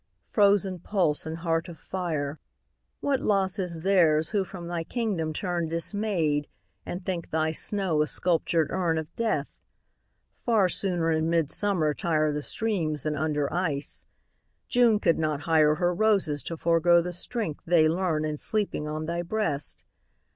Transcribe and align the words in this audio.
frozen 0.25 0.79
pulse 0.79 1.27
and 1.27 1.37
heart 1.37 1.67
of 1.69 1.77
fire, 1.77 2.39
What 3.01 3.19
loss 3.21 3.59
is 3.59 3.81
theirs 3.81 4.29
who 4.29 4.43
from 4.43 4.65
thy 4.67 4.83
kingdom 4.83 5.31
turn 5.31 5.67
Dismayed, 5.67 6.47
and 6.87 7.05
think 7.05 7.29
thy 7.29 7.51
snow 7.51 8.01
a 8.01 8.07
sculptured 8.07 8.71
urn 8.71 8.97
Of 8.97 9.15
death! 9.15 9.45
Far 10.43 10.69
sooner 10.69 11.11
in 11.11 11.29
midsummer 11.29 11.93
tire 11.93 12.31
The 12.33 12.41
streams 12.41 13.03
than 13.03 13.15
under 13.15 13.53
ice. 13.53 14.07
June 14.67 14.97
could 14.99 15.19
not 15.19 15.41
hire 15.41 15.75
Her 15.75 15.93
roses 15.93 16.41
to 16.45 16.57
forego 16.57 16.99
the 17.03 17.13
strength 17.13 17.61
they 17.67 17.87
learn 17.87 18.25
In 18.25 18.37
sleeping 18.37 18.87
on 18.87 19.05
thy 19.05 19.21
breast. 19.21 19.83